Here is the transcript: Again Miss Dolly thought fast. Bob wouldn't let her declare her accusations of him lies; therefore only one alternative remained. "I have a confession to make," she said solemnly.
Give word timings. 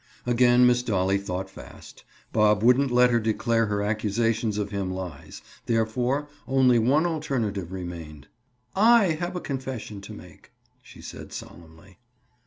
Again 0.25 0.65
Miss 0.65 0.81
Dolly 0.81 1.19
thought 1.19 1.47
fast. 1.47 2.03
Bob 2.33 2.63
wouldn't 2.63 2.89
let 2.89 3.11
her 3.11 3.19
declare 3.19 3.67
her 3.67 3.83
accusations 3.83 4.57
of 4.57 4.71
him 4.71 4.89
lies; 4.91 5.43
therefore 5.67 6.27
only 6.47 6.79
one 6.79 7.05
alternative 7.05 7.71
remained. 7.71 8.27
"I 8.75 9.09
have 9.19 9.35
a 9.35 9.39
confession 9.39 10.01
to 10.01 10.11
make," 10.11 10.53
she 10.81 11.03
said 11.03 11.31
solemnly. 11.31 11.99